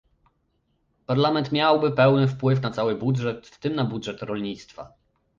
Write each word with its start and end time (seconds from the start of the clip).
Parlament 1.05 1.51
miałby 1.51 1.91
pełny 1.91 2.27
wpływ 2.27 2.61
na 2.61 2.71
cały 2.71 2.95
budżet, 2.95 3.47
w 3.47 3.59
tym 3.59 3.75
na 3.75 3.83
budżet 3.85 4.21
rolnictwa 4.21 4.93